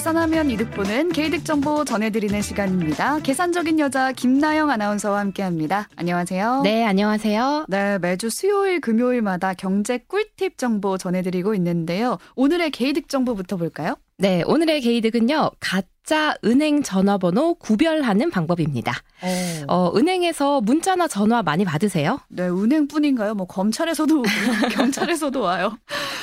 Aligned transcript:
계산하면 0.00 0.50
이득 0.50 0.70
보는 0.70 1.10
개이득 1.10 1.44
정보 1.44 1.84
전해드리는 1.84 2.40
시간입니다. 2.40 3.18
계산적인 3.18 3.78
여자 3.80 4.12
김나영 4.12 4.70
아나운서와 4.70 5.18
함께합니다. 5.18 5.90
안녕하세요. 5.94 6.62
네, 6.64 6.86
안녕하세요. 6.86 7.66
네, 7.68 7.98
매주 7.98 8.30
수요일, 8.30 8.80
금요일마다 8.80 9.52
경제 9.52 9.98
꿀팁 9.98 10.56
정보 10.56 10.96
전해드리고 10.96 11.54
있는데요. 11.56 12.16
오늘의 12.34 12.70
개이득 12.70 13.10
정보부터 13.10 13.58
볼까요? 13.58 13.94
네, 14.16 14.42
오늘의 14.46 14.80
개이득은요. 14.80 15.50
가짜 15.60 16.34
은행 16.44 16.82
전화번호 16.82 17.54
구별하는 17.54 18.30
방법입니다. 18.30 18.92
어. 19.22 19.64
어, 19.68 19.92
은행에서 19.96 20.62
문자나 20.62 21.08
전화 21.08 21.42
많이 21.42 21.64
받으세요? 21.64 22.20
네, 22.28 22.44
은행뿐인가요? 22.48 23.34
뭐 23.34 23.46
검찰에서도 23.46 24.22
경찰에서도 24.72 25.40
와요. 25.40 25.78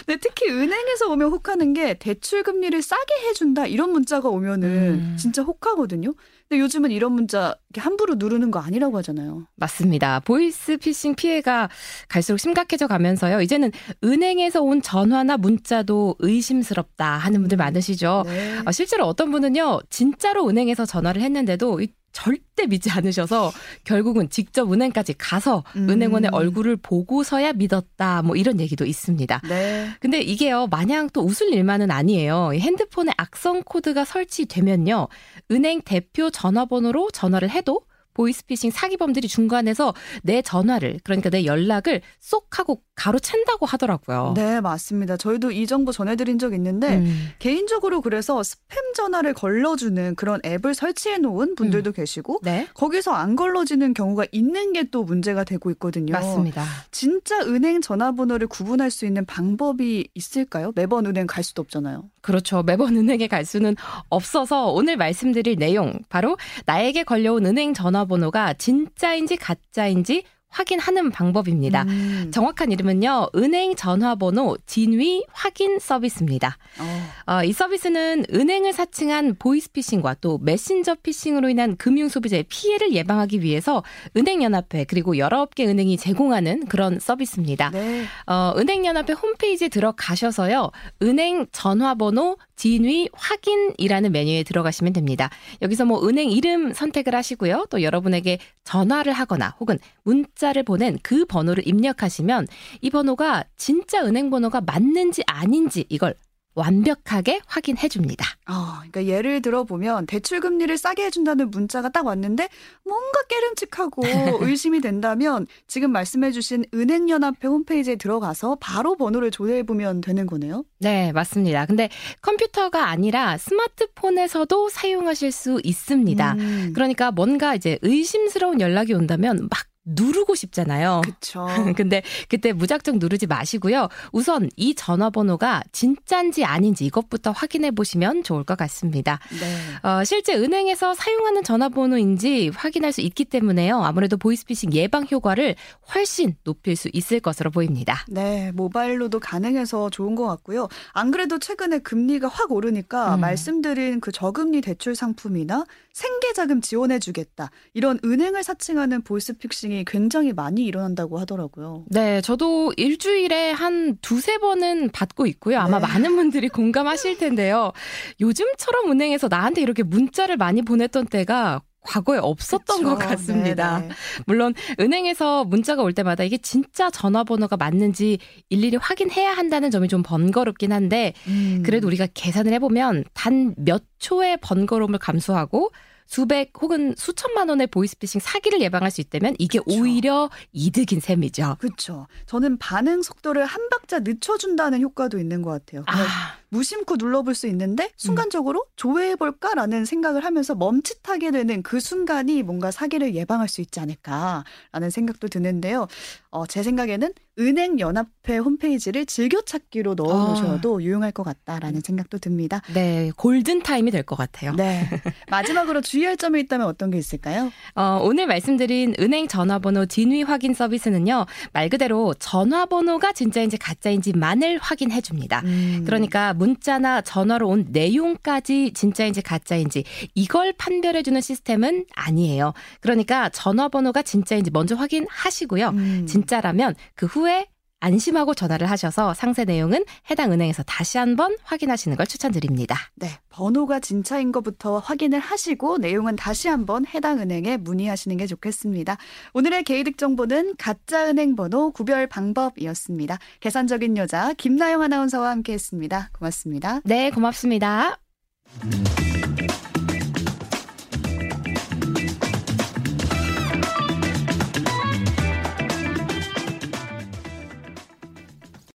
네, 0.08 0.16
특히 0.16 0.50
은행에서 0.50 1.10
오면 1.10 1.32
혹하는 1.32 1.74
게 1.74 1.94
대출 1.94 2.42
금리를 2.42 2.82
싸게 2.82 3.28
해준다 3.28 3.68
이런 3.68 3.92
문자가 3.92 4.30
오면은 4.30 4.68
음. 4.70 5.18
진짜 5.20 5.44
혹하거든요. 5.44 6.14
근데 6.48 6.62
요즘은 6.62 6.92
이런 6.92 7.12
문자 7.12 7.56
함부로 7.76 8.16
누르는 8.16 8.50
거 8.50 8.60
아니라고 8.60 8.98
하잖아요. 9.00 9.48
맞습니다. 9.56 10.22
보이스 10.22 10.78
피싱 10.78 11.16
피해가 11.16 11.70
갈수록 12.08 12.38
심각해져 12.38 12.88
가면서요. 12.88 13.42
이제는 13.42 13.74
은행에서 14.02 14.62
온 14.62 14.82
전화나 14.82 15.36
문자도 15.36 16.16
의심스럽다 16.20 17.06
하는 17.18 17.42
분들 17.42 17.58
많으시죠. 17.58 18.24
네. 18.26 18.60
어, 18.66 18.72
실제로 18.72 19.06
어떤 19.06 19.30
분은요, 19.30 19.82
진짜로 19.90 20.48
은행에서 20.48 20.86
전화를 20.86 21.22
했는데도 21.22 21.82
절대 22.18 22.66
믿지 22.66 22.90
않으셔서 22.90 23.52
결국은 23.84 24.28
직접 24.32 24.74
은행까지 24.74 25.14
가서 25.20 25.64
음. 25.76 25.88
은행원의 25.88 26.32
얼굴을 26.34 26.78
보고서야 26.78 27.54
믿었다. 27.54 28.24
뭐 28.24 28.36
이런 28.36 28.60
얘기도 28.60 28.86
있습니다. 28.86 29.42
네. 29.48 29.90
근데 30.00 30.20
이게요, 30.20 30.66
마냥 30.66 31.12
또 31.14 31.22
웃을 31.22 31.54
일만은 31.54 31.92
아니에요. 31.92 32.54
핸드폰에 32.54 33.12
악성 33.18 33.62
코드가 33.62 34.04
설치되면요, 34.04 35.10
은행 35.52 35.82
대표 35.82 36.32
전화번호로 36.32 37.12
전화를 37.12 37.52
해도 37.52 37.82
보이스피싱 38.18 38.72
사기범들이 38.72 39.28
중간에서 39.28 39.94
내 40.24 40.42
전화를 40.42 41.00
그러니까 41.04 41.30
내 41.30 41.46
연락을 41.46 42.02
쏙 42.20 42.58
하고 42.58 42.82
가로챈다고 42.96 43.68
하더라고요. 43.68 44.34
네, 44.36 44.60
맞습니다. 44.60 45.18
저희도 45.18 45.52
이 45.52 45.68
정보 45.68 45.92
전해드린 45.92 46.40
적 46.40 46.56
있는데 46.56 46.98
음. 46.98 47.30
개인적으로 47.38 48.02
그래서 48.02 48.42
스팸 48.42 48.96
전화를 48.96 49.36
걸러주는 49.36 50.16
그런 50.16 50.40
앱을 50.44 50.74
설치해 50.74 51.20
놓은 51.20 51.54
분들도 51.54 51.92
음. 51.92 51.94
계시고 51.94 52.40
네? 52.42 52.68
거기서 52.74 53.12
안 53.12 53.36
걸러지는 53.36 53.94
경우가 53.94 54.26
있는 54.32 54.74
게 54.74 54.88
또 54.90 55.04
문제가 55.04 55.44
되고 55.44 55.70
있거든요. 55.72 56.14
맞습니다. 56.14 56.64
진짜 56.92 57.42
은행 57.42 57.82
전화번호를 57.82 58.48
구분할 58.48 58.90
수 58.90 59.06
있는 59.06 59.26
방법이 59.26 60.08
있을까요? 60.14 60.72
매번 60.76 61.06
은행 61.06 61.28
갈 61.28 61.44
수도 61.44 61.62
없잖아요. 61.62 62.10
그렇죠. 62.28 62.62
매번 62.62 62.98
은행에 62.98 63.28
갈 63.28 63.46
수는 63.46 63.78
없어서 64.10 64.68
오늘 64.68 64.98
말씀드릴 64.98 65.56
내용 65.56 65.94
바로 66.10 66.38
나에게 66.66 67.04
걸려온 67.04 67.46
은행 67.46 67.74
전화 67.74 67.98
전화번호가 67.98 68.56
진짜인지 68.56 69.38
가짜인지 69.38 70.24
확인하는 70.58 71.12
방법입니다. 71.12 71.84
음. 71.84 72.32
정확한 72.34 72.72
이름은요, 72.72 73.30
은행 73.36 73.76
전화번호 73.76 74.58
진위 74.66 75.24
확인 75.32 75.78
서비스입니다. 75.78 76.58
어. 76.80 77.34
어, 77.34 77.44
이 77.44 77.54
서비스는 77.54 78.26
은행을 78.34 78.74
사칭한 78.74 79.36
보이스피싱과 79.38 80.16
또 80.20 80.40
메신저 80.40 80.96
피싱으로 80.96 81.50
인한 81.50 81.78
금융 81.78 82.10
소비자의 82.10 82.46
피해를 82.50 82.94
예방하기 82.94 83.42
위해서 83.44 83.84
은행연합회 84.16 84.86
그리고 84.86 85.18
여러 85.18 85.42
업계 85.42 85.68
은행이 85.68 85.98
제공하는 85.98 86.66
그런 86.66 87.00
서비스입니다. 87.00 87.70
네. 87.70 88.06
어, 88.26 88.54
은행연합회 88.58 89.14
홈페이지에 89.14 89.70
들어가셔서요, 89.70 90.72
은행 91.04 91.46
전화번호 91.52 92.38
진위 92.56 93.08
확인이라는 93.14 94.12
메뉴에 94.12 94.42
들어가시면 94.42 94.94
됩니다. 94.94 95.30
여기서 95.62 95.86
뭐 95.86 96.08
은행 96.08 96.32
이름 96.32 96.74
선택을 96.74 97.14
하시고요. 97.14 97.68
또 97.70 97.84
여러분에게 97.84 98.40
전화를 98.64 99.14
하거나 99.14 99.56
혹은 99.60 99.78
문자 100.04 100.47
를 100.54 100.64
보낸 100.64 100.98
그 101.04 101.26
번호를 101.26 101.68
입력하시면 101.68 102.48
이 102.82 102.90
번호가 102.90 103.44
진짜 103.58 104.04
은행 104.06 104.30
번호가 104.30 104.62
맞는지 104.62 105.24
아닌지 105.28 105.86
이걸 105.90 106.16
완벽하게 106.58 107.40
확인해 107.46 107.88
줍니다. 107.88 108.26
어, 108.50 108.78
그러니까 108.80 109.06
예를 109.06 109.44
들어 109.44 109.64
보면 109.64 110.08
대출 110.08 110.40
금리를 110.40 110.76
싸게 110.76 111.06
해준다는 111.06 111.52
문자가 111.52 111.90
딱 111.90 112.06
왔는데 112.06 112.50
뭔가 112.84 113.22
깨름칙하고 113.30 114.02
의심이 114.42 114.82
된다면 114.82 115.46
지금 115.68 115.92
말씀해주신 115.92 116.66
은행연합회 116.74 117.48
홈페이지에 117.48 117.96
들어가서 117.96 118.58
바로 118.60 118.96
번호를 118.96 119.30
조회해 119.30 119.64
보면 119.64 120.02
되는 120.02 120.26
거네요. 120.26 120.64
네, 120.80 121.12
맞습니다. 121.12 121.68
근데 121.68 121.90
컴퓨터가 122.24 122.90
아니라 122.90 123.38
스마트폰에서도 123.38 124.70
사용하실 124.70 125.32
수 125.32 125.62
있습니다. 125.64 126.34
음. 126.34 126.72
그러니까 126.74 127.12
뭔가 127.12 127.54
이제 127.54 127.78
의심스러운 127.84 128.62
연락이 128.62 128.94
온다면 128.94 129.48
막 129.52 129.67
누르고 129.88 130.36
싶잖아요. 130.36 131.02
그렇죠. 131.04 131.48
근데 131.76 132.04
그때 132.30 132.54
무작정 132.54 133.00
누르지 133.00 133.26
마시고요. 133.26 133.88
우선 134.12 134.50
이 134.56 134.76
전화번호가 134.76 135.64
진짠지 135.72 136.44
아닌지 136.44 136.86
이것부터 136.86 137.32
확인해 137.32 137.72
보시면 137.72 138.24
좋을 138.24 138.44
것 138.44 138.58
같습니다. 138.58 139.20
네. 139.40 139.88
어, 139.88 140.04
실제 140.04 140.36
은행에서 140.36 140.94
사용하는 140.94 141.44
전화번호인지 141.44 142.52
확인할 142.54 142.92
수 142.92 143.02
있기 143.02 143.26
때문에요. 143.26 143.82
아무래도 143.82 144.18
보이스피싱 144.18 144.74
예방 144.74 145.06
효과를 145.10 145.56
훨씬 145.94 146.36
높일 146.44 146.76
수 146.76 146.90
있을 146.92 147.20
것으로 147.20 147.50
보입니다. 147.50 148.06
네, 148.10 148.52
모바일로도 148.54 149.20
가능해서 149.20 149.90
좋은 149.90 150.16
것 150.16 150.28
같고요. 150.28 150.68
안 150.92 151.12
그래도 151.12 151.40
최근에 151.40 151.80
금리가 151.80 152.28
확 152.28 152.52
오르니까 152.52 153.16
음. 153.16 153.22
말씀드린 153.22 154.02
그 154.02 154.12
저금리 154.12 154.62
대출 154.62 154.96
상품이나 154.96 155.64
생계자금 155.94 156.62
지원해주겠다 156.62 157.50
이런 157.74 158.00
은행을 158.04 158.44
사칭하는 158.44 159.02
보이스피싱이 159.02 159.77
굉장히 159.86 160.34
많이 160.34 160.66
일어난다고 160.66 161.20
하더라고요. 161.20 161.86
네, 161.88 162.22
저도 162.22 162.74
일주일에 162.78 163.52
한 163.52 163.98
두세 164.02 164.38
번은 164.38 164.90
받고 164.92 165.26
있고요. 165.28 165.60
아마 165.60 165.80
네. 165.80 165.88
많은 165.88 166.16
분들이 166.16 166.50
공감하실 166.50 167.18
텐데요. 167.18 167.72
요즘처럼 168.20 168.92
은행에서 168.92 169.28
나한테 169.28 169.62
이렇게 169.62 169.84
문자를 169.84 170.38
많이 170.38 170.62
보냈던 170.62 171.08
때가 171.08 171.62
과거에 171.88 172.18
없었던 172.18 172.78
그쵸. 172.78 172.90
것 172.90 172.98
같습니다. 172.98 173.80
네네. 173.80 173.94
물론 174.26 174.54
은행에서 174.80 175.46
문자가 175.46 175.84
올 175.84 175.94
때마다 175.94 176.26
이게 176.26 176.38
진짜 176.38 176.90
전화번호가 176.90 177.56
맞는지 177.56 178.20
일일이 178.50 178.76
확인해야 178.76 179.32
한다는 179.32 179.72
점이 179.72 179.88
좀 179.88 180.04
번거롭긴 180.04 180.74
한데 180.74 181.14
음. 181.28 181.64
그래도 181.66 181.88
우리가 181.88 182.08
계산을 182.14 182.52
해보면 182.54 183.06
단 183.14 183.56
몇 183.58 183.84
초의 184.00 184.38
번거로움을 184.42 185.00
감수하고 185.00 185.72
수백 186.08 186.52
혹은 186.62 186.96
수천만 186.98 187.50
원의 187.50 187.68
보이스피싱 187.68 188.22
사기를 188.22 188.62
예방할 188.62 188.90
수 188.90 189.02
있다면 189.02 189.36
이게 189.38 189.60
그쵸. 189.60 189.80
오히려 189.80 190.30
이득인 190.54 191.00
셈이죠. 191.00 191.58
그렇죠. 191.60 192.08
저는 192.26 192.58
반응 192.58 193.02
속도를 193.02 193.46
한 193.46 193.70
박자 193.70 194.00
늦춰준다는 194.00 194.82
효과도 194.82 195.20
있는 195.20 195.42
것 195.42 195.52
같아요. 195.52 195.84
아. 195.86 196.38
무심코 196.50 196.96
눌러볼 196.96 197.36
수 197.36 197.46
있는데 197.48 197.92
순간적으로 197.98 198.60
음. 198.60 198.72
조회해볼까라는 198.78 199.84
생각을 199.86 200.24
하면서 200.24 200.56
멈칫하게 200.56 201.32
되는 201.32 201.62
그 201.62 201.82
순간이 201.82 202.42
뭔가 202.42 202.72
사기를 202.72 203.14
예방할 203.16 203.50
수 203.50 203.60
있지 203.60 203.80
않을까라는 203.82 204.90
생각도 204.90 205.28
드는데요. 205.28 205.88
어, 206.30 206.48
제 206.48 206.64
생각에는 206.64 207.12
은행 207.40 207.80
연합회 207.80 208.38
홈페이지를 208.38 209.06
즐겨 209.06 209.42
찾기로 209.42 209.94
넣어 209.94 210.28
놓으셔도 210.30 210.78
아. 210.78 210.82
유용할 210.82 211.12
것 211.12 211.24
같다라는 211.24 211.82
생각도 211.82 212.18
듭니다. 212.18 212.62
네, 212.74 213.12
골든 213.16 213.62
타임이 213.62 213.92
될 213.92 214.04
것 214.04 214.16
같아요. 214.16 214.54
네. 214.56 214.88
마지막으로 215.30 215.82
주의할 215.82 216.18
점이 216.18 216.40
있다면 216.42 216.66
어떤 216.66 216.90
게 216.92 216.98
있을까요? 216.98 217.52
어, 217.76 218.00
오늘 218.02 218.26
말씀드린 218.26 218.96
은행 219.00 219.28
전화번호 219.28 219.86
진위 219.86 220.24
확인 220.24 220.54
서비스는요, 220.54 221.26
말 221.54 221.70
그대로 221.70 222.14
전화번호가 222.14 223.12
진짜인지 223.14 223.58
가짜인지만을 223.58 224.58
확인해 224.60 225.02
줍니다. 225.02 225.42
음. 225.46 225.84
그러니까 225.86 226.34
문자나 226.34 227.02
전화로 227.02 227.48
온 227.50 227.68
내용까지 227.70 228.72
진짜인지 228.74 229.22
가짜인지 229.22 229.84
이걸 230.16 230.54
판별해 230.54 231.04
주는 231.04 231.20
시스템은 231.22 231.86
아니에요. 231.94 232.54
그러니까 232.82 233.30
전화번호가 233.30 234.02
진짜인지 234.02 234.52
먼저 234.52 234.76
확인하시고요. 234.76 235.70
음. 235.70 236.06
진짜라면 236.08 236.76
그 236.96 237.06
후에 237.28 237.48
안심하고 237.80 238.34
전화를 238.34 238.72
하셔서 238.72 239.14
상세 239.14 239.46
내용은 239.46 239.86
해당 240.10 240.32
은행에서 240.32 240.64
다시 240.64 240.98
한번 240.98 241.36
확인하시는 241.44 241.96
걸 241.96 242.08
추천드립니다. 242.08 242.76
네. 242.96 243.10
번호가 243.30 243.80
진짜인 243.80 244.32
것부터 244.32 244.80
확인을 244.80 245.20
하시고 245.20 245.78
내용은 245.78 246.16
다시 246.16 246.48
한번 246.48 246.88
해당 246.88 247.20
은행에 247.20 247.58
문의하시는 247.58 248.18
게 248.18 248.26
좋겠습니다. 248.26 248.98
오늘의 249.34 249.64
개이득 249.64 250.00
정보는 250.00 250.56
가짜 250.58 251.08
은행 251.08 251.36
번호 251.36 251.72
구별 251.72 252.08
방법이었습니다. 252.08 253.20
계산적인 253.42 253.98
여자 253.98 254.34
김나영 254.34 254.82
아나운서와 254.82 255.30
함께 255.30 255.54
했습니다. 255.54 256.10
고맙습니다. 256.18 256.82
네, 256.84 257.12
고맙습니다. 257.12 258.00